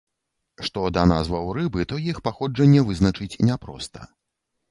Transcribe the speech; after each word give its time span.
Што 0.67 0.85
да 0.95 1.03
назваў 1.09 1.51
рыбы, 1.57 1.85
то 1.91 1.99
іх 2.11 2.21
паходжанне 2.27 2.81
вызначыць 2.89 3.39
няпроста. 3.51 3.99